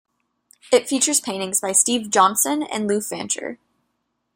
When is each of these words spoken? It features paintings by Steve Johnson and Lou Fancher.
It 0.71 0.89
features 0.89 1.19
paintings 1.19 1.61
by 1.61 1.73
Steve 1.73 2.09
Johnson 2.09 2.63
and 2.63 2.87
Lou 2.87 3.01
Fancher. 3.01 3.59